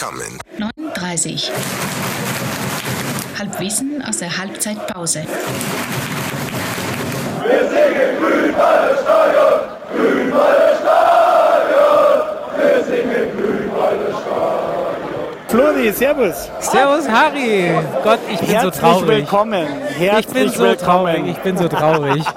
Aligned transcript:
coming. 0.00 0.38
39. 0.58 1.50
Halbwissen 3.38 4.02
aus 4.08 4.18
der 4.18 4.36
Halbzeitpause. 4.38 5.24
Wir 7.44 7.68
singen 7.68 8.16
Grünwalder 8.18 8.96
Stadion, 9.02 9.60
Grünwalder 9.94 10.76
Stadion. 10.80 12.20
Wir 12.56 12.84
singen 12.84 13.28
Grünwalder 13.36 14.12
Stadion. 14.22 15.48
Flori, 15.48 15.92
servus. 15.92 16.48
Servus 16.60 17.08
Harry. 17.08 17.70
Gott, 18.02 18.20
ich 18.32 18.38
bin 18.40 18.48
Herzlich 18.48 18.74
so 18.74 18.80
traurig. 18.80 19.08
willkommen. 19.08 19.66
Herzlich 19.98 20.26
ich 20.26 20.32
bin 20.32 20.48
so 20.50 20.62
willkommen. 20.64 21.14
traurig. 21.14 21.26
Ich 21.30 21.38
bin 21.38 21.58
so 21.58 21.68
traurig. 21.68 22.24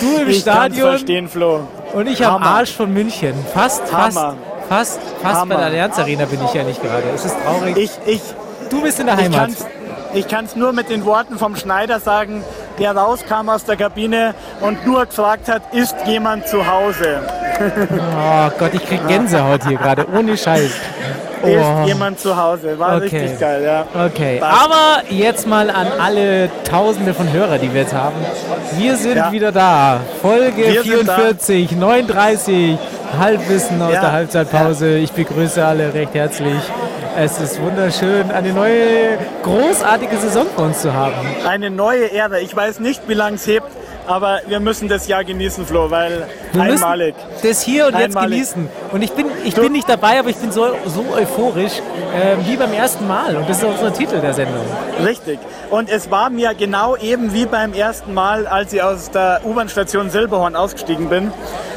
Du 0.00 0.16
im 0.22 0.28
Ich 0.28 0.40
Stadion 0.40 0.88
verstehen, 0.90 1.28
Flo. 1.28 1.68
und 1.92 2.06
ich 2.08 2.24
am 2.24 2.34
Hammer. 2.34 2.46
Arsch 2.46 2.72
von 2.72 2.92
München. 2.92 3.34
Fast, 3.52 3.86
fast, 3.86 4.16
Hammer. 4.16 4.34
fast, 4.34 4.53
fast 4.68 4.98
Hammer. 5.22 5.46
bei 5.54 5.56
der 5.60 5.66
Allianz 5.66 5.98
Arena 5.98 6.24
bin 6.26 6.40
ich 6.44 6.54
ja 6.54 6.62
nicht 6.62 6.82
gerade. 6.82 7.04
Es 7.14 7.24
ist 7.24 7.36
traurig. 7.44 7.76
Ich, 7.76 7.90
ich, 8.06 8.20
du 8.70 8.82
bist 8.82 9.00
in 9.00 9.06
der 9.06 9.16
Heimat. 9.16 9.50
ich 10.14 10.28
kann's 10.28 10.56
nur 10.56 10.72
mit 10.72 10.90
den 10.90 11.04
Worten 11.04 11.38
vom 11.38 11.56
Schneider 11.56 12.00
sagen, 12.00 12.42
der 12.78 12.96
rauskam 12.96 13.48
aus 13.48 13.64
der 13.64 13.76
Kabine 13.76 14.34
und 14.60 14.84
nur 14.86 15.06
gefragt 15.06 15.48
hat, 15.48 15.62
ist 15.72 15.94
jemand 16.06 16.46
zu 16.48 16.66
Hause? 16.66 17.20
Oh 17.60 18.50
Gott, 18.58 18.74
ich 18.74 18.84
krieg 18.86 19.06
Gänsehaut 19.06 19.64
hier 19.66 19.78
gerade. 19.78 20.06
Ohne 20.16 20.36
Scheiß. 20.36 20.70
Oh. 21.46 21.46
Ist 21.46 21.88
jemand 21.88 22.18
zu 22.18 22.34
Hause? 22.34 22.78
War 22.78 22.96
Okay. 22.96 23.02
richtig 23.18 23.38
geil, 23.38 23.62
ja. 23.62 23.84
Okay, 24.06 24.40
aber 24.40 25.02
jetzt 25.10 25.46
mal 25.46 25.68
an 25.68 25.88
alle 26.00 26.48
Tausende 26.64 27.12
von 27.12 27.30
Hörer, 27.30 27.58
die 27.58 27.70
wir 27.74 27.82
jetzt 27.82 27.92
haben. 27.92 28.14
Wir 28.78 28.96
sind 28.96 29.16
Ja. 29.18 29.30
wieder 29.30 29.52
da. 29.52 30.00
Folge 30.22 30.56
Wir 30.56 30.82
sind 30.82 31.06
da. 31.06 31.16
44, 31.16 31.72
39, 31.72 32.78
Halbwissen 33.18 33.80
aus 33.82 33.92
Ja. 33.92 34.00
der 34.00 34.12
Halbzeitpause. 34.12 34.96
Ich 34.98 35.12
begrüße 35.12 35.64
alle 35.64 35.92
recht 35.94 36.14
herzlich. 36.14 36.60
Es 37.16 37.40
ist 37.40 37.60
wunderschön, 37.62 38.30
eine 38.32 38.52
neue, 38.52 39.18
großartige 39.42 40.16
Saison 40.16 40.46
vor 40.56 40.64
uns 40.66 40.80
zu 40.80 40.92
haben. 40.92 41.14
Eine 41.48 41.70
neue 41.70 42.10
Ära. 42.12 42.38
Ich 42.38 42.54
weiß 42.56 42.80
nicht, 42.80 43.02
wie 43.06 43.14
lange 43.14 43.36
es 43.36 43.46
hebt, 43.46 43.68
aber 44.08 44.40
wir 44.48 44.58
müssen 44.58 44.88
das 44.88 45.06
Jahr 45.06 45.22
genießen, 45.22 45.64
Flo, 45.64 45.90
weil 45.92 46.26
Wir 46.52 46.62
einmalig. 46.62 47.14
das 47.42 47.62
hier 47.62 47.86
und 47.86 47.92
jetzt 47.96 48.16
Einmalig. 48.16 48.30
genießen. 48.32 48.68
Und 48.90 49.02
ich 49.02 49.12
bin, 49.12 49.26
ich 49.44 49.54
Du- 49.54 49.62
bin 49.62 49.70
nicht 49.72 49.88
dabei, 49.88 50.18
aber 50.18 50.28
ich 50.30 50.36
bin 50.36 50.50
so, 50.50 50.72
so 50.86 51.04
euphorisch 51.16 51.74
äh, 52.14 52.36
wie 52.48 52.56
beim 52.56 52.72
ersten 52.72 53.06
Mal. 53.06 53.36
Und 53.36 53.48
das 53.48 53.58
ist 53.58 53.64
auch 53.64 53.70
unser 53.70 53.92
Titel 53.92 54.18
der 54.20 54.34
Sendung. 54.34 54.64
Richtig. 55.06 55.38
Und 55.70 55.88
es 55.88 56.10
war 56.10 56.30
mir 56.30 56.52
genau 56.54 56.96
eben 56.96 57.32
wie 57.32 57.46
beim 57.46 57.74
ersten 57.74 58.12
Mal, 58.12 58.48
als 58.48 58.72
ich 58.72 58.82
aus 58.82 59.12
der 59.12 59.40
U-Bahn-Station 59.44 60.10
Silberhorn 60.10 60.56
ausgestiegen 60.56 61.08
bin 61.08 61.32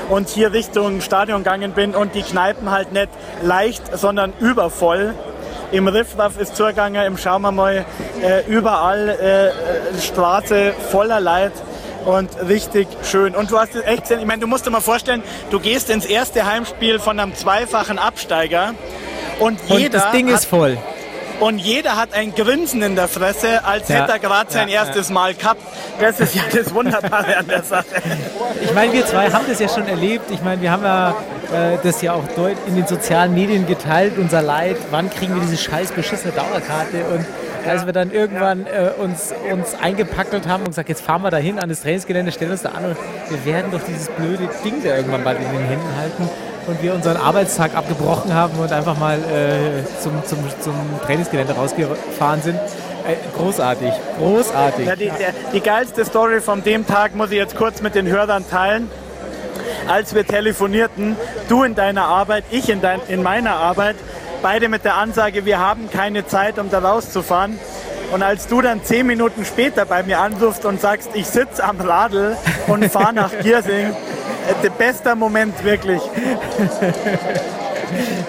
und 0.10 0.30
hier 0.30 0.54
Richtung 0.54 1.02
Stadion 1.02 1.44
gegangen 1.44 1.72
bin 1.72 1.96
und 1.96 2.16
die 2.16 2.24
Kneipen 2.24 2.72
halt 2.72 2.94
nicht 2.94 3.10
leicht, 3.42 3.84
sondern 3.98 4.34
übervoll. 4.40 5.14
Im 5.72 5.88
Riffraff 5.88 6.40
ist 6.40 6.56
zugegangen, 6.56 7.06
im 7.06 7.18
Schaumermoy, 7.18 7.84
äh, 8.22 8.46
überall 8.48 9.10
äh, 9.10 10.02
Straße 10.02 10.74
voller 10.92 11.20
Leid 11.20 11.52
und 12.06 12.30
richtig 12.48 12.88
schön. 13.04 13.36
Und 13.36 13.52
du 13.52 13.60
hast 13.60 13.76
es 13.76 13.84
echt 13.84 14.04
gesehen, 14.04 14.22
ich 14.22 14.26
meine, 14.26 14.40
du 14.40 14.48
musst 14.48 14.66
dir 14.66 14.70
mal 14.70 14.80
vorstellen, 14.80 15.22
du 15.50 15.60
gehst 15.60 15.90
ins 15.90 16.06
erste 16.06 16.46
Heimspiel 16.46 17.00
von 17.00 17.20
einem 17.20 17.36
zweifachen 17.36 18.00
Absteiger 18.00 18.76
und 19.40 19.60
Und 19.70 19.80
jeder 19.80 20.00
das 20.00 20.12
Ding 20.12 20.30
ist 20.30 20.46
voll. 20.46 20.78
Und 21.40 21.60
jeder 21.60 21.96
hat 21.98 22.14
ein 22.14 22.34
Grinsen 22.34 22.82
in 22.82 22.96
der 22.96 23.08
Fresse, 23.08 23.64
als 23.66 23.90
Ja. 23.90 23.98
hätte 24.02 24.14
er 24.14 24.20
gerade 24.20 24.52
sein 24.52 24.68
Ja, 24.70 24.86
erstes 24.86 25.10
Mal 25.10 25.34
gehabt. 25.34 25.62
Das 26.00 26.20
ist 26.20 26.36
ja 26.36 26.44
das 26.54 26.74
Wunderbare 26.74 27.38
an 27.38 27.48
der 27.48 27.64
Sache. 27.64 27.86
Ich 28.62 28.74
meine, 28.74 28.92
wir 28.94 29.06
zwei 29.06 29.30
haben 29.30 29.46
das 29.48 29.60
ja 29.60 29.68
schon 29.70 29.88
erlebt. 29.88 30.32
Ich 30.32 30.42
meine, 30.42 30.62
wir 30.62 30.72
haben 30.72 30.84
ja 30.84 31.12
äh, 31.54 31.78
das 31.84 32.02
ja 32.02 32.14
auch 32.14 32.24
deut 32.36 32.56
in 32.68 32.76
den 32.76 32.88
sozialen 32.88 33.34
Medien 33.34 33.68
geteilt, 33.68 34.18
unser 34.18 34.42
Leid. 34.42 34.78
Wann 34.90 35.10
kriegen 35.10 35.36
wir 35.36 35.42
diese 35.42 35.58
scheiß 35.58 35.92
beschissene 35.92 36.34
Dauerkarte? 36.34 37.04
Und 37.14 37.26
als 37.70 37.86
wir 37.86 37.94
dann 37.94 38.12
irgendwann 38.12 38.66
äh, 38.66 38.90
uns, 39.02 39.34
uns 39.52 39.76
eingepackelt 39.80 40.48
haben 40.48 40.62
und 40.62 40.70
gesagt, 40.70 40.90
jetzt 40.90 41.02
fahren 41.02 41.22
wir 41.22 41.30
da 41.30 41.38
hin 41.38 41.60
an 41.60 41.70
das 41.70 41.82
Trainingsgelände, 41.82 42.32
stellen 42.32 42.52
uns 42.52 42.62
da 42.64 42.70
an 42.70 42.86
und 42.86 42.98
wir 43.30 43.46
werden 43.54 43.72
doch 43.72 43.82
dieses 43.88 44.08
blöde 44.10 44.50
Ding 44.64 44.82
da 44.84 44.96
irgendwann 44.96 45.24
bald 45.24 45.38
in 45.40 45.52
den 45.52 45.68
Händen 45.68 45.96
halten. 46.00 46.30
Und 46.68 46.82
wir 46.82 46.94
unseren 46.94 47.18
Arbeitstag 47.18 47.76
abgebrochen 47.76 48.34
haben 48.34 48.60
und 48.60 48.72
einfach 48.72 48.98
mal 48.98 49.18
äh, 49.18 50.02
zum, 50.02 50.24
zum, 50.26 50.40
zum 50.60 50.74
Trainingsgelände 51.06 51.54
rausgefahren 51.54 52.42
sind. 52.42 52.56
Äh, 52.56 53.16
großartig, 53.38 53.94
großartig. 54.20 54.86
Ja, 54.86 54.96
die, 54.98 55.06
der, 55.06 55.34
die 55.54 55.62
geilste 55.62 56.04
Story 56.04 56.42
von 56.42 56.64
dem 56.64 56.86
Tag 56.86 57.16
muss 57.16 57.32
ich 57.32 57.38
jetzt 57.38 57.56
kurz 57.56 57.82
mit 57.82 57.96
den 57.96 58.08
Hörern 58.08 58.44
teilen. 58.50 58.90
Als 59.88 60.14
wir 60.14 60.28
telefonierten, 60.28 61.16
du 61.48 61.64
in 61.64 61.74
deiner 61.74 62.04
Arbeit, 62.04 62.44
ich 62.52 62.70
in, 62.70 62.82
dein, 62.82 63.00
in 63.08 63.24
meiner 63.24 63.56
Arbeit, 63.56 63.96
beide 64.42 64.68
mit 64.68 64.84
der 64.84 64.96
Ansage, 64.96 65.46
wir 65.46 65.60
haben 65.60 65.90
keine 65.90 66.28
Zeit, 66.28 66.60
um 66.60 66.70
da 66.70 66.80
rauszufahren. 66.80 67.58
Und 68.12 68.24
als 68.24 68.48
du 68.48 68.62
dann 68.62 68.84
zehn 68.84 69.06
Minuten 69.06 69.46
später 69.46 69.86
bei 69.86 70.04
mir 70.04 70.20
anrufst 70.20 70.66
und 70.66 70.80
sagst, 70.82 71.12
ich 71.14 71.28
sitze 71.28 71.64
am 71.64 71.80
Radl 71.80 72.36
und 72.68 72.86
fahre 72.92 73.14
nach 73.14 73.32
Giersing, 73.42 73.96
der 74.64 74.70
beste 74.70 75.16
Moment 75.16 75.64
wirklich. 75.64 76.02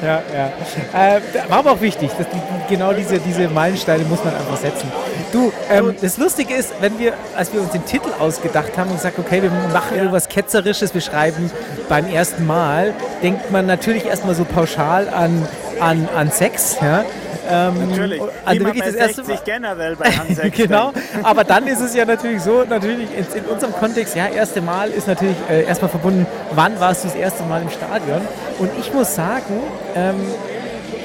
Ja, 0.02 0.22
ja. 0.32 1.16
Äh, 1.16 1.20
war 1.48 1.58
aber 1.58 1.72
auch 1.72 1.80
wichtig. 1.80 2.10
Dass 2.16 2.26
die, 2.28 2.40
genau 2.68 2.92
diese, 2.92 3.18
diese 3.18 3.48
Meilensteine 3.48 4.04
muss 4.04 4.24
man 4.24 4.34
einfach 4.34 4.56
setzen. 4.56 4.90
Du, 5.32 5.52
ähm, 5.70 5.94
das 6.00 6.16
Lustige 6.16 6.54
ist, 6.54 6.72
wenn 6.80 6.98
wir, 6.98 7.14
als 7.36 7.52
wir 7.52 7.60
uns 7.60 7.72
den 7.72 7.84
Titel 7.84 8.10
ausgedacht 8.18 8.76
haben 8.76 8.90
und 8.90 8.96
gesagt, 8.96 9.18
okay, 9.18 9.42
wir 9.42 9.50
machen 9.50 9.96
irgendwas 9.96 10.28
Ketzerisches, 10.28 10.94
wir 10.94 11.00
schreiben 11.00 11.50
beim 11.88 12.06
ersten 12.06 12.46
Mal, 12.46 12.94
denkt 13.22 13.50
man 13.50 13.66
natürlich 13.66 14.06
erstmal 14.06 14.34
so 14.34 14.44
pauschal 14.44 15.08
an, 15.08 15.46
an, 15.80 16.08
an 16.14 16.30
Sex. 16.30 16.76
Ja? 16.80 17.04
Ähm, 17.48 17.88
Natürlich. 17.90 18.22
Also 18.44 18.64
wirklich 18.64 18.84
das 18.84 18.94
erste 18.94 19.24
60 19.24 19.44
generell 19.44 19.96
bei 19.96 20.10
Hansex 20.10 20.56
genau, 20.56 20.92
aber 21.22 21.44
dann 21.44 21.66
ist 21.66 21.80
es 21.80 21.94
ja 21.94 22.04
natürlich 22.04 22.42
so, 22.42 22.64
natürlich 22.68 23.08
in, 23.16 23.42
in 23.42 23.44
unserem 23.46 23.72
Kontext, 23.72 24.14
ja, 24.14 24.26
erste 24.28 24.60
Mal 24.60 24.90
ist 24.90 25.06
natürlich 25.06 25.36
äh, 25.48 25.64
erstmal 25.64 25.90
verbunden, 25.90 26.26
wann 26.52 26.78
warst 26.78 27.04
du 27.04 27.08
das 27.08 27.16
erste 27.16 27.44
Mal 27.44 27.62
im 27.62 27.70
Stadion? 27.70 28.20
Und 28.58 28.70
ich 28.78 28.92
muss 28.92 29.14
sagen, 29.14 29.62
ähm, 29.94 30.16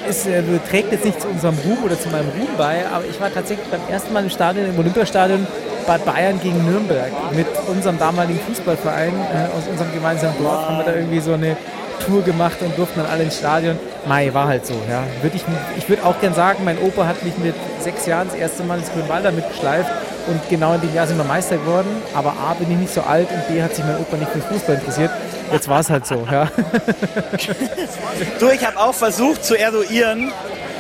es 0.08 0.26
äh, 0.26 0.44
trägt 0.70 0.92
jetzt 0.92 1.06
nicht 1.06 1.22
zu 1.22 1.28
unserem 1.28 1.58
Ruhm 1.60 1.84
oder 1.84 2.00
zu 2.00 2.10
meinem 2.10 2.30
Ruhm 2.30 2.50
bei, 2.58 2.86
aber 2.92 3.06
ich 3.10 3.20
war 3.22 3.34
tatsächlich 3.34 3.68
beim 3.68 3.82
ersten 3.90 4.12
Mal 4.12 4.24
im 4.24 4.30
Stadion, 4.30 4.66
im 4.68 4.78
Olympiastadion 4.78 5.48
Bad 5.88 6.06
Bayern 6.06 6.40
gegen 6.42 6.66
Nürnberg 6.66 7.12
mit 7.36 7.48
unserem 7.68 7.98
damaligen 8.00 8.40
Fußballverein 8.40 9.14
äh, 9.14 9.58
aus 9.58 9.68
unserem 9.70 9.94
gemeinsamen 9.94 10.38
Dorf 10.42 10.68
haben 10.68 10.78
wir 10.78 10.86
da 10.86 10.96
irgendwie 10.96 11.20
so 11.20 11.34
eine 11.34 11.58
Tour 12.06 12.22
gemacht 12.24 12.58
und 12.62 12.78
durften 12.78 13.00
dann 13.02 13.10
alle 13.10 13.24
ins 13.24 13.38
Stadion. 13.38 13.78
Mai, 14.06 14.34
war 14.34 14.48
halt 14.48 14.66
so, 14.66 14.74
ja. 14.90 15.04
Würde 15.22 15.36
ich 15.36 15.44
ich 15.78 15.88
würde 15.90 16.04
auch 16.04 16.20
gern 16.20 16.34
sagen, 16.34 16.64
mein 16.64 16.78
Opa 16.80 17.06
hat 17.06 17.24
mich 17.24 17.38
mit 17.38 17.56
sechs 17.80 18.06
Jahren 18.06 18.28
das 18.28 18.38
erste 18.38 18.64
Mal 18.64 18.80
ins 18.80 18.92
Grünwalder 18.92 19.32
mitgeschleift 19.32 19.90
und 20.28 20.42
genau 20.50 20.74
in 20.74 20.82
dem 20.82 20.94
Jahr 20.94 21.08
sind 21.08 21.18
wir 21.18 21.24
Meister 21.24 21.58
geworden. 21.58 21.90
Aber 22.14 22.32
A, 22.32 22.54
bin 22.54 22.72
ich 22.72 22.78
nicht 22.78 22.94
so 22.94 23.02
alt 23.02 23.28
und 23.30 23.48
B, 23.48 23.62
hat 23.62 23.76
sich 23.76 23.84
mein 23.86 23.98
Opa 23.98 24.18
nicht 24.18 24.32
für 24.32 24.42
Fußball 24.42 24.76
interessiert. 24.76 25.12
Jetzt 25.52 25.68
war 25.68 25.80
es 25.80 25.90
halt 25.90 26.06
so, 26.06 26.26
ja. 26.32 26.50
Du, 28.40 28.50
ich 28.50 28.66
habe 28.66 28.80
auch 28.80 28.94
versucht 28.94 29.44
zu 29.44 29.58
eruieren. 29.58 30.32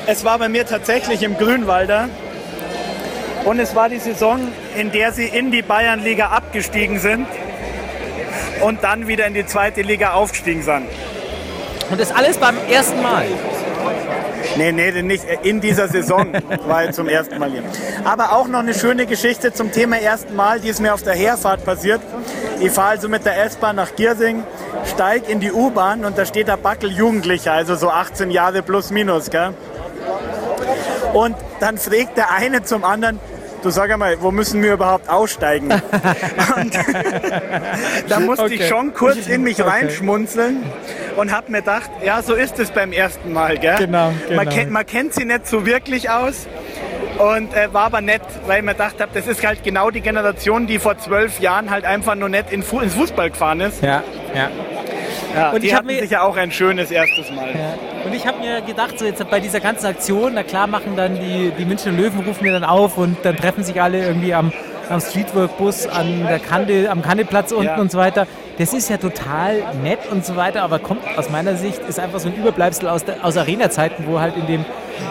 Es 0.07 0.23
war 0.23 0.39
bei 0.39 0.49
mir 0.49 0.65
tatsächlich 0.65 1.23
im 1.23 1.37
Grünwalder. 1.37 2.09
Und 3.45 3.59
es 3.59 3.75
war 3.75 3.89
die 3.89 3.99
Saison, 3.99 4.39
in 4.75 4.91
der 4.91 5.11
sie 5.11 5.25
in 5.25 5.51
die 5.51 5.61
Bayernliga 5.61 6.27
abgestiegen 6.27 6.99
sind 6.99 7.27
und 8.61 8.83
dann 8.83 9.07
wieder 9.07 9.27
in 9.27 9.33
die 9.33 9.45
zweite 9.45 9.81
Liga 9.81 10.13
aufgestiegen 10.13 10.63
sind. 10.63 10.87
Und 11.89 11.99
das 11.99 12.11
alles 12.11 12.37
beim 12.37 12.57
ersten 12.69 13.01
Mal. 13.01 13.25
Nee, 14.55 14.71
nee, 14.71 15.01
nicht 15.01 15.25
in 15.41 15.61
dieser 15.61 15.87
Saison 15.87 16.31
war 16.67 16.85
ich 16.85 16.91
zum 16.91 17.07
ersten 17.07 17.39
Mal 17.39 17.49
hier. 17.49 17.63
Aber 18.03 18.33
auch 18.33 18.47
noch 18.47 18.59
eine 18.59 18.73
schöne 18.73 19.05
Geschichte 19.05 19.53
zum 19.53 19.71
Thema 19.71 19.97
ersten 19.97 20.35
Mal, 20.35 20.59
die 20.59 20.69
ist 20.69 20.79
mir 20.79 20.93
auf 20.93 21.01
der 21.01 21.15
Herfahrt 21.15 21.65
passiert. 21.65 22.01
Ich 22.59 22.71
fahre 22.71 22.89
also 22.89 23.09
mit 23.09 23.25
der 23.25 23.43
S-Bahn 23.45 23.75
nach 23.75 23.95
Giersing, 23.95 24.43
steig 24.85 25.27
in 25.27 25.39
die 25.39 25.51
U-Bahn 25.51 26.05
und 26.05 26.17
da 26.17 26.25
steht 26.25 26.47
der 26.47 26.57
Backel 26.57 26.91
Jugendlicher, 26.91 27.53
also 27.53 27.75
so 27.75 27.89
18 27.89 28.31
Jahre 28.31 28.61
plus 28.61 28.91
minus, 28.91 29.29
gell? 29.29 29.53
Und 31.13 31.35
dann 31.59 31.77
fragt 31.77 32.17
der 32.17 32.31
eine 32.31 32.63
zum 32.63 32.83
anderen, 32.83 33.19
du 33.63 33.69
sag 33.69 33.91
einmal, 33.91 34.21
wo 34.21 34.31
müssen 34.31 34.61
wir 34.61 34.73
überhaupt 34.73 35.09
aussteigen? 35.09 35.69
und 36.55 36.73
da 38.09 38.19
musste 38.19 38.45
ich 38.47 38.59
Okay. 38.61 38.67
schon 38.69 38.93
kurz 38.93 39.27
in 39.27 39.43
mich 39.43 39.59
Okay. 39.61 39.69
reinschmunzeln 39.69 40.63
und 41.15 41.31
hab 41.31 41.49
mir 41.49 41.59
gedacht, 41.59 41.89
ja, 42.05 42.21
so 42.21 42.33
ist 42.33 42.59
es 42.59 42.71
beim 42.71 42.91
ersten 42.91 43.33
Mal, 43.33 43.57
gell? 43.57 43.75
Genau, 43.77 44.11
Man, 44.29 44.45
genau. 44.45 44.51
kennt, 44.51 44.71
man 44.71 44.85
kennt 44.85 45.13
sie 45.13 45.25
nicht 45.25 45.47
so 45.47 45.65
wirklich 45.65 46.09
aus. 46.09 46.47
Und 47.17 47.53
äh, 47.55 47.71
war 47.71 47.85
aber 47.85 48.01
nett, 48.01 48.23
weil 48.47 48.57
ich 48.59 48.65
mir 48.65 48.71
gedacht 48.71 48.95
habe, 48.99 49.11
das 49.13 49.27
ist 49.27 49.45
halt 49.45 49.63
genau 49.63 49.91
die 49.91 50.01
Generation, 50.01 50.65
die 50.65 50.79
vor 50.79 50.97
zwölf 50.97 51.39
Jahren 51.39 51.69
halt 51.69 51.85
einfach 51.85 52.15
nur 52.15 52.27
nicht 52.27 52.51
in 52.51 52.63
Fu 52.63 52.79
ins 52.79 52.95
Fußball 52.95 53.29
gefahren 53.29 53.61
ist. 53.61 53.83
Ja, 53.83 54.01
ja. 54.33 54.49
Ja, 55.35 55.51
Und 55.51 55.63
ich 55.63 55.71
hab 55.71 55.79
hatten 55.79 55.87
mir- 55.87 56.01
sicher 56.01 56.23
auch 56.23 56.35
ein 56.37 56.51
schönes 56.51 56.91
erstes 56.91 57.31
Mal. 57.31 57.47
Ja. 57.49 57.73
Und 58.05 58.13
ich 58.13 58.27
habe 58.27 58.39
mir 58.39 58.61
gedacht, 58.61 58.99
so 58.99 59.05
jetzt 59.05 59.27
bei 59.29 59.39
dieser 59.39 59.59
ganzen 59.59 59.85
Aktion, 59.87 60.33
na 60.35 60.43
klar 60.43 60.67
machen 60.67 60.95
dann 60.95 61.15
die, 61.15 61.51
die 61.57 61.65
Münchner 61.65 61.91
Löwen, 61.91 62.19
rufen 62.25 62.43
mir 62.43 62.51
dann 62.51 62.63
auf 62.63 62.97
und 62.97 63.17
dann 63.23 63.35
treffen 63.37 63.63
sich 63.63 63.81
alle 63.81 64.05
irgendwie 64.05 64.33
am, 64.33 64.51
am 64.89 64.99
Streetwork-Bus 64.99 65.87
an 65.87 66.25
der 66.27 66.39
Kante, 66.39 66.89
am 66.89 67.01
Kandeplatz 67.01 67.51
unten 67.51 67.65
Ja. 67.65 67.77
und 67.77 67.91
so 67.91 67.97
weiter. 67.97 68.27
Das 68.57 68.73
ist 68.73 68.89
ja 68.89 68.97
total 68.97 69.63
nett 69.81 69.99
und 70.11 70.23
so 70.25 70.35
weiter, 70.35 70.61
aber 70.61 70.77
kommt 70.79 71.01
aus 71.17 71.29
meiner 71.29 71.55
Sicht, 71.55 71.79
ist 71.87 71.99
einfach 71.99 72.19
so 72.19 72.27
ein 72.29 72.35
Überbleibsel 72.35 72.87
aus, 72.87 73.03
der- 73.03 73.23
aus 73.25 73.35
Arena-Zeiten, 73.37 74.05
wo 74.07 74.19
halt 74.19 74.35
in 74.37 74.45
dem 74.47 74.65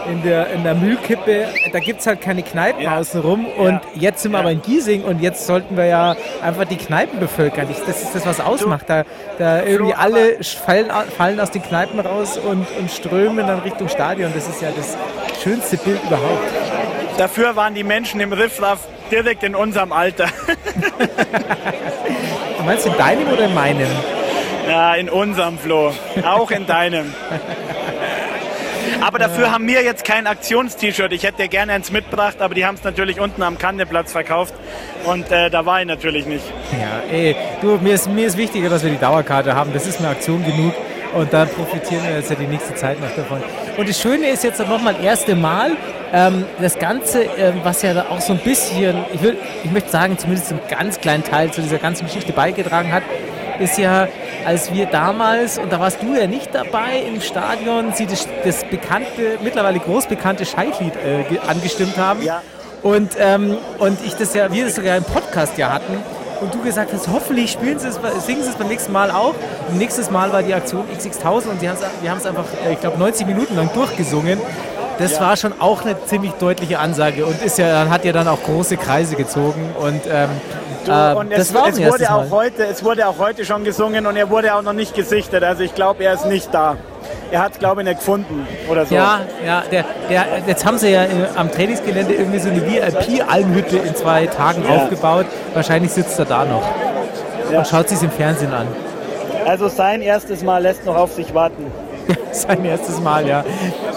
in 0.09 0.23
der, 0.23 0.49
in 0.53 0.63
der 0.63 0.75
Müllkippe, 0.77 1.47
da 1.73 1.81
gibt 1.81 2.01
es 2.01 2.07
halt 2.07 2.21
keine 2.21 2.45
Kneipen 2.45 2.83
Ja. 2.83 2.99
außenrum. 2.99 3.47
Und 3.47 3.73
Ja. 3.73 3.81
jetzt 3.95 4.23
sind 4.23 4.31
wir 4.31 4.39
aber 4.39 4.53
in 4.53 4.63
Giesing 4.63 5.03
und 5.03 5.21
jetzt 5.21 5.45
sollten 5.45 5.77
wir 5.77 5.87
ja 5.87 6.15
einfach 6.41 6.65
die 6.67 6.77
Kneipen 6.77 7.19
bevölkern. 7.19 7.67
Ich, 7.69 7.79
das 7.85 8.01
ist 8.01 8.15
das, 8.15 8.25
was 8.25 8.39
ausmacht. 8.41 8.85
Da, 8.89 9.03
da 9.39 9.65
irgendwie 9.65 9.93
alle 9.95 10.37
fallen, 10.45 10.87
fallen 11.17 11.41
aus 11.41 11.51
den 11.51 11.63
Kneipen 11.63 11.99
raus 11.99 12.39
und, 12.39 12.65
und 12.79 12.91
strömen 12.93 13.45
dann 13.45 13.59
Richtung 13.61 13.89
Stadion. 13.89 14.31
Das 14.33 14.49
ist 14.49 14.63
ja 14.63 14.69
das 14.75 14.97
schönste 15.43 15.77
Bild 15.79 16.01
überhaupt. 16.07 16.47
Dafür 17.19 17.57
waren 17.57 17.75
die 17.75 17.85
Menschen 17.85 18.21
im 18.21 18.33
Riffraff 18.33 18.87
direkt 19.11 19.43
in 19.43 19.55
unserem 19.55 19.93
Alter. 19.93 20.29
Du 22.59 22.67
meinst 22.67 22.87
in 22.87 22.97
deinem 22.97 23.27
oder 23.27 23.47
in 23.47 23.55
meinem? 23.55 23.89
Ja, 24.69 24.95
in 24.95 25.11
unserem 25.11 25.59
Flo. 25.59 25.93
Auch 26.25 26.53
in 26.53 26.65
deinem. 26.65 27.13
Aber 29.01 29.19
dafür 29.19 29.51
haben 29.51 29.67
wir 29.67 29.83
jetzt 29.83 30.05
kein 30.05 30.29
Aktions-T-Shirt. 30.29 31.13
Ich 31.13 31.25
hätte 31.25 31.43
dir 31.43 31.49
gerne 31.49 31.73
eins 31.73 31.91
mitgebracht, 31.91 32.41
aber 32.41 32.55
die 32.55 32.65
haben 32.65 32.77
es 32.77 32.85
natürlich 32.85 33.19
unten 33.19 33.43
am 33.43 33.59
Kandeplatz 33.59 34.13
verkauft. 34.13 34.55
Und 35.05 35.29
äh, 35.33 35.51
da 35.51 35.67
war 35.67 35.81
ich 35.81 35.89
natürlich 35.89 36.25
nicht. 36.27 36.45
Ja, 36.71 37.03
ey, 37.13 37.35
du, 37.61 37.79
mir 37.79 37.95
ist, 37.95 38.09
mir 38.09 38.29
ist 38.29 38.37
wichtiger, 38.37 38.69
dass 38.69 38.85
wir 38.85 38.93
die 38.93 39.01
Dauerkarte 39.01 39.57
haben. 39.57 39.73
Das 39.73 39.89
ist 39.89 39.99
eine 39.99 40.11
Aktion 40.11 40.45
genug. 40.45 40.73
Und 41.15 41.33
da 41.33 41.47
profitieren 41.47 42.05
wir 42.05 42.15
jetzt 42.17 42.31
ja 42.31 42.37
die 42.37 42.47
nächste 42.47 42.77
Zeit 42.77 43.01
noch 43.01 43.11
davon. 43.17 43.43
Und 43.77 43.89
das 43.89 44.01
Schöne 44.01 44.29
ist 44.29 44.45
jetzt 44.45 44.61
nochmal 44.61 44.95
das 44.95 45.03
erste 45.03 45.35
Mal, 45.35 45.73
ähm, 46.13 46.45
das 46.61 46.79
Ganze, 46.79 47.23
ähm, 47.23 47.61
was 47.65 47.83
ja 47.83 48.07
auch 48.11 48.21
so 48.21 48.33
ein 48.35 48.39
bisschen, 48.41 49.05
ich, 49.13 49.23
will, 49.23 49.37
ich 49.65 49.71
möchte 49.71 49.91
sagen, 49.91 50.19
zumindest 50.19 50.51
einen 50.51 50.61
ganz 50.69 51.01
kleinen 51.01 51.25
Teil 51.25 51.51
zu 51.51 51.61
dieser 51.63 51.79
ganzen 51.79 52.07
Geschichte 52.07 52.33
beigetragen 52.33 52.93
hat, 52.93 53.03
ist 53.59 53.79
ja, 53.79 54.09
als 54.45 54.73
wir 54.73 54.87
damals, 54.87 55.59
und 55.59 55.73
da 55.73 55.79
warst 55.79 56.03
du 56.03 56.15
ja 56.15 56.27
nicht 56.27 56.55
dabei 56.55 57.03
im 57.07 57.21
Stadion, 57.21 57.93
sie 57.95 58.07
das, 58.07 58.27
das 58.45 58.65
bekannte, 58.65 59.39
mittlerweile 59.43 59.79
groß 59.79 60.07
bekannte 60.07 60.45
Scheitlied 60.45 60.95
äh, 60.97 61.23
ge- 61.29 61.39
angestimmt 61.47 61.97
haben. 61.97 62.23
Ja. 62.23 62.43
Und, 62.83 63.13
ähm, 63.21 63.57
und 63.79 63.99
ich 64.05 64.15
das 64.15 64.35
ja, 64.35 64.53
wir 64.53 64.65
das 64.65 64.75
sogar 64.75 64.97
im 64.97 65.05
Podcast 65.05 65.57
ja 65.59 65.73
hatten. 65.73 65.97
Und 66.41 66.53
du 66.53 66.61
gesagt 66.61 66.93
hast, 66.93 67.07
hoffentlich 67.07 67.53
spielen 67.53 67.79
sie 67.79 67.87
es, 67.87 68.01
singen 68.27 68.43
sie 68.43 68.49
es 68.51 68.57
beim 68.57 68.67
nächsten 68.67 68.91
Mal 68.91 69.13
auch. 69.13 69.35
Und 69.69 69.79
nächstes 69.79 70.11
Mal 70.11 70.33
war 70.33 70.43
die 70.43 70.53
Aktion 70.53 70.85
XX1000 70.93 71.51
und 71.51 71.61
sie 71.61 71.69
wir 72.01 72.11
haben 72.11 72.19
es 72.19 72.27
einfach, 72.27 72.47
äh, 72.67 72.73
ich 72.73 72.81
glaube, 72.81 72.99
90 72.99 73.29
Minuten 73.29 73.55
lang 73.55 73.71
durchgesungen. 73.73 74.41
Das 75.03 75.21
war 75.21 75.37
schon 75.37 75.53
auch 75.61 75.83
eine 75.85 75.97
ziemlich 76.07 76.33
deutliche 76.33 76.79
Ansage 76.79 77.27
und 77.27 77.43
ist 77.43 77.59
ja, 77.59 77.89
hat 77.91 78.05
ja 78.05 78.13
dann 78.13 78.29
auch 78.29 78.43
große 78.43 78.77
Kreise 78.77 79.17
gezogen. 79.17 79.71
Und, 79.79 80.03
ähm, 80.11 80.31
äh, 80.87 81.15
und 81.15 81.33
das 81.33 81.39
es, 81.41 81.55
war 81.55 81.69
es, 81.69 81.79
wurde 81.81 82.11
auch 82.11 82.29
Mal. 82.29 82.31
heute, 82.31 82.65
es 82.67 82.85
wurde 82.85 83.07
auch 83.09 83.19
heute 83.19 83.45
schon 83.45 83.65
gesungen 83.65 84.07
und 84.07 84.17
er 84.17 84.31
wurde 84.31 84.55
auch 84.55 84.63
noch 84.63 84.73
nicht 84.73 84.95
gesichtet. 84.95 85.43
Also 85.45 85.63
ich 85.63 85.75
glaube, 85.75 86.05
er 86.05 86.15
ist 86.15 86.27
nicht 86.27 86.53
da. 86.53 86.77
Er 87.31 87.43
hat, 87.43 87.59
glaube 87.59 87.81
ich, 87.83 87.89
nicht 87.89 87.99
gefunden 87.99 88.47
oder 88.71 88.87
so. 88.87 88.95
Ja, 88.95 89.21
ja, 89.45 89.63
der, 89.71 89.85
der, 90.09 90.25
jetzt 90.47 90.65
haben 90.65 90.79
sie 90.79 90.91
ja 90.91 91.05
am 91.35 91.51
Trainingsgelände 91.51 92.15
irgendwie 92.15 92.39
so 92.39 92.49
eine 92.49 92.63
VIP-Almhütte 92.67 93.79
in 93.79 93.95
zwei 93.97 94.27
Tagen 94.27 94.65
Ja. 94.69 94.77
aufgebaut. 94.77 95.27
Wahrscheinlich 95.55 95.93
sitzt 95.93 96.19
er 96.19 96.25
da 96.27 96.45
noch 96.45 96.63
Ja. 97.51 97.59
und 97.59 97.67
schaut 97.67 97.89
sich 97.89 98.03
im 98.03 98.11
Fernsehen 98.11 98.53
an. 98.53 98.67
Also 99.47 99.69
sein 99.69 100.03
erstes 100.03 100.43
Mal 100.43 100.63
lässt 100.63 100.85
noch 100.87 100.97
auf 100.97 101.13
sich 101.13 101.35
warten. 101.35 101.67
Sein 102.33 102.65
erstes 102.65 103.01
Mal, 103.01 103.27
ja. 103.27 103.45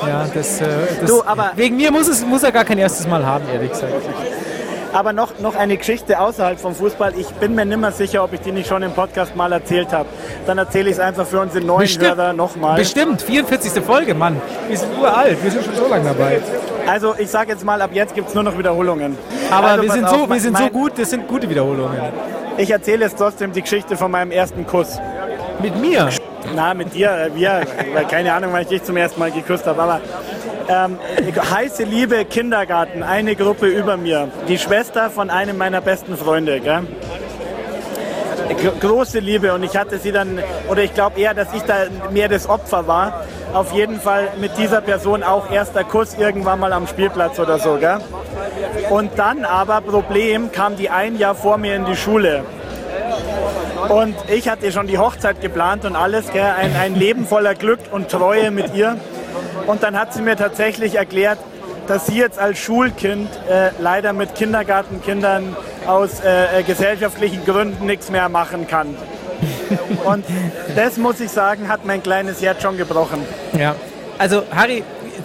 ja 0.06 0.26
das, 0.34 0.62
äh, 0.62 0.66
das, 1.02 1.10
Du, 1.10 1.24
aber- 1.24 1.52
wegen 1.56 1.78
mir 1.78 1.92
muss, 1.92 2.08
es, 2.08 2.26
muss 2.26 2.44
er 2.44 2.52
gar 2.52 2.66
kein 2.66 2.78
erstes 2.78 3.08
Mal 3.08 3.26
haben, 3.26 3.46
ehrlich 3.52 3.72
gesagt. 3.72 3.94
Aber 4.94 5.12
noch, 5.12 5.40
noch 5.40 5.56
eine 5.56 5.76
Geschichte 5.76 6.18
außerhalb 6.18 6.58
vom 6.58 6.74
Fußball. 6.74 7.14
Ich 7.18 7.28
bin 7.28 7.54
mir 7.54 7.66
nicht 7.66 7.78
mehr 7.82 7.92
sicher, 7.92 8.24
ob 8.24 8.32
ich 8.32 8.40
die 8.40 8.54
nicht 8.54 8.70
schon 8.70 8.82
im 8.82 8.94
Podcast 8.94 9.36
mal 9.36 9.52
erzählt 9.52 9.92
habe. 9.92 10.08
Dann 10.48 10.58
erzähle 10.58 10.90
ich 10.90 10.96
es 10.96 11.00
einfach 11.02 11.26
für 11.28 11.42
unsere 11.42 11.66
neuen 11.66 11.86
Hörer 11.86 12.32
nochmal. 12.32 12.78
Bestimmt, 12.78 13.22
44. 13.22 13.84
Folge, 13.84 14.14
Mann. 14.14 14.42
Wir 14.70 14.78
sind 14.78 14.98
uralt, 14.98 15.44
wir 15.44 15.52
sind 15.52 15.66
schon 15.66 15.76
so 15.76 15.88
lange 15.90 16.06
dabei. 16.06 16.42
Also 16.88 17.14
ich 17.18 17.30
sage 17.30 17.52
jetzt 17.52 17.66
mal, 17.66 17.82
ab 17.82 17.90
jetzt 17.92 18.16
gibt 18.16 18.30
es 18.30 18.36
nur 18.36 18.44
noch 18.44 18.58
Wiederholungen. 18.58 19.18
Aber 19.52 19.68
also, 19.68 19.84
wir, 19.84 19.92
sind 19.92 20.06
auf, 20.06 20.12
so, 20.12 20.30
wir 20.30 20.40
sind 20.40 20.58
so 20.58 20.70
gut, 20.70 20.94
das 20.98 21.10
sind 21.10 21.28
gute 21.28 21.50
Wiederholungen. 21.50 22.00
Ich 22.58 22.72
erzähle 22.72 23.04
jetzt 23.04 23.18
trotzdem 23.18 23.52
die 23.52 23.64
Geschichte 23.64 23.98
von 23.98 24.10
meinem 24.12 24.32
ersten 24.32 24.66
Kuss. 24.66 24.98
Mit 25.62 25.76
mir. 25.82 26.10
Na, 26.56 26.74
mit 26.74 26.94
dir, 26.94 27.12
äh, 27.12 27.36
wir, 27.36 27.62
weil 27.94 28.06
keine 28.06 28.34
Ahnung, 28.34 28.52
wann 28.54 28.62
ich 28.62 28.68
dich 28.70 28.84
zum 28.84 28.96
ersten 28.98 29.20
Mal 29.20 29.32
geküsst 29.32 29.66
habe, 29.68 29.82
aber 29.82 30.02
ähm, 30.70 30.98
heiße 31.54 31.84
Liebe 31.84 32.24
Kindergarten, 32.26 33.04
eine 33.04 33.36
Gruppe 33.36 33.68
über 33.68 33.98
mir, 33.98 34.30
die 34.48 34.58
Schwester 34.58 35.10
von 35.10 35.30
einem 35.30 35.58
meiner 35.58 35.82
besten 35.82 36.18
Freunde, 36.18 36.60
gell? 36.62 36.84
Gro- 38.62 38.88
Große 38.88 39.20
Liebe 39.20 39.54
und 39.54 39.64
ich 39.64 39.76
hatte 39.76 39.98
sie 39.98 40.12
dann, 40.12 40.40
oder 40.70 40.84
ich 40.84 40.94
glaube 40.94 41.20
eher, 41.20 41.34
dass 41.34 41.54
ich 41.54 41.64
da 41.64 41.76
mehr 42.12 42.30
das 42.30 42.48
Opfer 42.48 42.88
war. 42.88 43.26
Auf 43.54 43.72
jeden 43.74 44.00
Fall 44.00 44.28
mit 44.40 44.58
dieser 44.58 44.82
Person 44.82 45.24
auch 45.24 45.50
erster 45.52 45.84
Kuss 45.84 46.16
irgendwann 46.20 46.60
mal 46.60 46.74
am 46.74 46.88
Spielplatz 46.88 47.40
oder 47.40 47.58
so, 47.60 47.76
gell? 47.78 48.00
Und 48.90 49.12
dann 49.18 49.46
aber, 49.46 49.82
Problem, 49.82 50.52
kam 50.52 50.76
die 50.76 50.90
ein 50.90 51.18
Jahr 51.18 51.36
vor 51.36 51.58
mir 51.58 51.76
in 51.76 51.86
die 51.86 51.96
Schule. 51.96 52.44
Und 53.90 54.16
ich 54.28 54.50
hatte 54.50 54.72
schon 54.72 54.88
die 54.88 54.98
Hochzeit 54.98 55.42
geplant 55.42 55.86
und 55.86 55.96
alles, 55.96 56.32
gell? 56.32 56.42
Ein, 56.58 56.76
ein 56.76 56.96
Leben 56.96 57.26
voller 57.26 57.56
Glück 57.56 57.80
und 57.92 58.10
Treue 58.10 58.52
mit 58.52 58.74
ihr. 58.74 58.98
Und 59.68 59.84
dann 59.84 60.00
hat 60.00 60.14
sie 60.14 60.22
mir 60.22 60.36
tatsächlich 60.36 60.96
erklärt, 60.96 61.40
dass 61.88 62.08
sie 62.08 62.18
jetzt 62.18 62.40
als 62.40 62.58
Schulkind 62.58 63.30
äh, 63.50 63.70
leider 63.80 64.14
mit 64.14 64.36
Kindergartenkindern 64.36 65.56
aus 65.86 66.20
äh, 66.20 66.60
äh, 66.60 66.64
gesellschaftlichen 66.64 67.46
Gründen 67.46 67.86
nichts 67.86 68.10
mehr 68.10 68.28
machen 68.30 68.68
kann. 68.68 68.96
Und 70.04 70.26
das 70.76 70.98
muss 70.98 71.20
ich 71.20 71.32
sagen, 71.32 71.68
hat 71.68 71.86
mein 71.86 72.02
kleines 72.02 72.42
Herz 72.42 72.62
schon 72.62 72.78
gebrochen. 72.78 73.22
Ja. 73.58 73.76
Also, 74.18 74.44
Harry, 74.56 74.84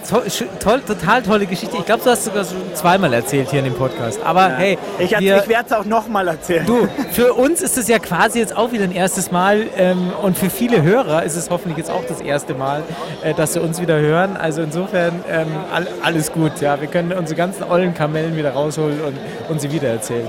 to 0.09 0.21
toll, 0.59 0.81
total 0.81 1.21
tolle 1.21 1.45
Geschichte. 1.45 1.77
Ich 1.77 1.85
glaube, 1.85 2.03
du 2.03 2.09
hast 2.09 2.25
sogar 2.25 2.45
schon 2.45 2.57
zweimal 2.73 3.13
erzählt 3.13 3.49
hier 3.49 3.59
in 3.59 3.65
dem 3.65 3.73
Podcast. 3.75 4.19
Aber 4.23 4.49
hey, 4.49 4.77
Ich, 4.99 5.11
wir, 5.11 5.37
ich 5.37 5.47
werde 5.47 5.65
es 5.67 5.73
auch 5.73 5.85
nochmal 5.85 6.27
erzählen. 6.27 6.65
Du, 6.65 6.87
für 7.11 7.33
uns 7.33 7.61
ist 7.61 7.77
es 7.77 7.87
ja 7.87 7.99
quasi 7.99 8.39
jetzt 8.39 8.55
auch 8.55 8.71
wieder 8.71 8.83
ein 8.83 8.91
erstes 8.91 9.31
Mal 9.31 9.67
ähm, 9.77 10.11
und 10.21 10.37
für 10.37 10.49
viele 10.49 10.81
Hörer 10.81 11.23
ist 11.23 11.35
es 11.35 11.49
hoffentlich 11.49 11.77
jetzt 11.77 11.91
auch 11.91 12.03
das 12.07 12.21
erste 12.21 12.53
Mal, 12.53 12.83
äh, 13.23 13.33
dass 13.33 13.53
sie 13.53 13.61
uns 13.61 13.81
wieder 13.81 13.99
hören. 13.99 14.37
Also 14.37 14.61
insofern 14.61 15.23
ähm, 15.29 15.47
all, 15.73 15.87
alles 16.03 16.31
gut. 16.31 16.61
Ja, 16.61 16.79
wir 16.79 16.87
können 16.87 17.11
unsere 17.13 17.37
ganzen 17.37 17.63
ollen 17.63 17.93
Kamellen 17.93 18.35
wieder 18.35 18.51
rausholen 18.51 19.01
und, 19.01 19.17
und 19.49 19.61
sie 19.61 19.71
wieder 19.71 19.89
erzählen. 19.89 20.27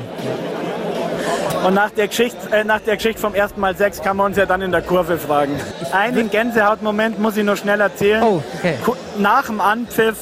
Und 1.65 1.75
nach 1.75 1.91
der, 1.91 2.09
Geschichte, 2.09 2.39
äh, 2.51 2.65
nach 2.65 2.81
der 2.81 2.97
Geschichte 2.97 3.21
vom 3.21 3.35
ersten 3.35 3.61
Mal 3.61 3.77
sechs 3.77 4.03
kann 4.03 4.17
man 4.17 4.27
uns 4.27 4.37
ja 4.37 4.47
dann 4.47 4.63
in 4.63 4.73
der 4.73 4.83
Kurve 4.83 5.17
fragen. 5.19 5.59
Einen 5.93 6.29
Gänsehautmoment 6.31 7.21
muss 7.21 7.37
ich 7.37 7.45
nur 7.45 7.57
schnell 7.57 7.81
erzählen. 7.81 8.23
Oh, 8.23 8.43
okay. 8.59 8.75
Nach 9.19 9.47
dem 9.47 9.61
Anpfiff, 9.61 10.17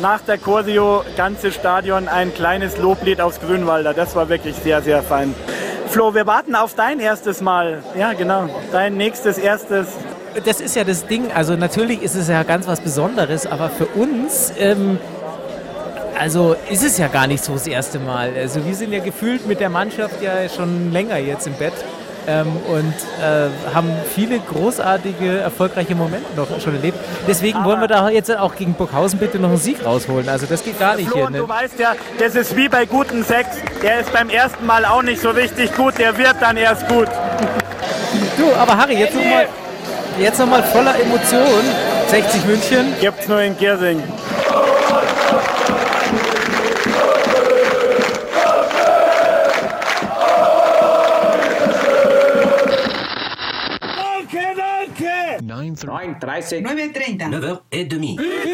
nach 0.00 0.20
der 0.20 0.38
Choreo, 0.38 1.04
ganze 1.16 1.50
Stadion, 1.50 2.06
ein 2.08 2.32
kleines 2.32 2.78
Loblied 2.78 3.20
aufs 3.20 3.40
Grünwalder. 3.40 3.92
Das 3.92 4.14
war 4.14 4.28
wirklich 4.28 4.54
sehr, 4.56 4.82
sehr 4.82 5.02
fein. 5.02 5.34
Flo, 5.88 6.14
wir 6.14 6.26
warten 6.26 6.54
auf 6.54 6.74
dein 6.74 7.00
erstes 7.00 7.40
Mal. 7.40 7.82
Ja, 7.98 8.12
genau. 8.12 8.48
Dein 8.72 8.96
nächstes 8.96 9.38
erstes. 9.38 9.88
Das 10.44 10.60
ist 10.60 10.74
ja 10.74 10.84
das 10.84 11.06
Ding. 11.06 11.30
Also 11.32 11.56
natürlich 11.56 12.02
ist 12.02 12.14
es 12.14 12.28
ja 12.28 12.42
ganz 12.42 12.66
was 12.66 12.80
Besonderes, 12.80 13.46
aber 13.46 13.70
für 13.70 13.86
uns, 13.86 14.52
ähm, 14.58 14.98
also 16.18 16.56
ist 16.70 16.84
es 16.84 16.98
ja 16.98 17.08
gar 17.08 17.26
nicht 17.26 17.42
so 17.44 17.52
das 17.52 17.66
erste 17.66 17.98
Mal. 17.98 18.32
Also 18.36 18.64
wir 18.64 18.74
sind 18.74 18.92
ja 18.92 19.00
gefühlt 19.00 19.46
mit 19.46 19.60
der 19.60 19.70
Mannschaft 19.70 20.22
ja 20.22 20.48
schon 20.48 20.92
länger 20.92 21.18
jetzt 21.18 21.46
im 21.46 21.54
Bett. 21.54 21.72
Ähm, 22.26 22.56
und 22.68 22.94
äh, 23.22 23.74
haben 23.74 23.92
viele 24.14 24.38
großartige, 24.38 25.40
erfolgreiche 25.40 25.94
Momente 25.94 26.24
noch 26.34 26.48
schon 26.58 26.74
erlebt. 26.74 26.98
Deswegen 27.28 27.62
wollen 27.64 27.82
wir 27.82 27.88
da 27.88 28.08
jetzt 28.08 28.34
auch 28.34 28.56
gegen 28.56 28.72
Burghausen 28.72 29.18
bitte 29.18 29.38
noch 29.38 29.50
einen 29.50 29.58
Sieg 29.58 29.84
rausholen. 29.84 30.30
Also 30.30 30.46
das 30.46 30.64
geht 30.64 30.78
gar 30.78 30.96
nicht 30.96 31.10
Flo, 31.10 31.18
hier. 31.18 31.30
Ne? 31.30 31.38
du 31.38 31.48
weißt 31.48 31.78
ja, 31.78 31.94
das 32.18 32.34
ist 32.34 32.56
wie 32.56 32.70
bei 32.70 32.86
guten 32.86 33.22
Sex. 33.24 33.48
Der 33.82 34.00
ist 34.00 34.10
beim 34.10 34.30
ersten 34.30 34.64
Mal 34.64 34.86
auch 34.86 35.02
nicht 35.02 35.20
so 35.20 35.30
richtig 35.30 35.74
gut, 35.76 35.98
der 35.98 36.16
wird 36.16 36.36
dann 36.40 36.56
erst 36.56 36.88
gut. 36.88 37.08
Du, 38.38 38.54
aber 38.54 38.78
Harry, 38.78 38.94
jetzt 38.98 39.14
nochmal 39.14 39.46
jetzt 40.18 40.38
noch 40.38 40.46
mal 40.46 40.62
voller 40.62 40.98
Emotion. 40.98 41.64
60 42.08 42.46
München. 42.46 42.94
Gibt's 43.00 43.28
nur 43.28 43.40
in 43.40 43.56
Giersing. 43.58 44.02
9.30. 55.72 56.18
9.30. 56.20 57.18
9.30. 57.18 57.60
9h30. 57.70 58.53